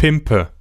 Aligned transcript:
Pimpe. 0.00 0.59